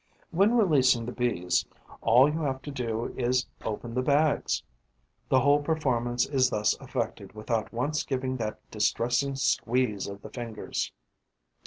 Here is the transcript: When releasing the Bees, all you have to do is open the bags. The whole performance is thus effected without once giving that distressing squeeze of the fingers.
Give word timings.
When 0.31 0.57
releasing 0.57 1.05
the 1.05 1.11
Bees, 1.11 1.63
all 2.01 2.27
you 2.27 2.41
have 2.41 2.63
to 2.63 2.71
do 2.71 3.13
is 3.15 3.45
open 3.63 3.93
the 3.93 4.01
bags. 4.01 4.63
The 5.29 5.41
whole 5.41 5.61
performance 5.61 6.25
is 6.25 6.49
thus 6.49 6.73
effected 6.81 7.33
without 7.33 7.71
once 7.71 8.01
giving 8.01 8.37
that 8.37 8.59
distressing 8.71 9.35
squeeze 9.35 10.07
of 10.07 10.23
the 10.23 10.31
fingers. 10.31 10.91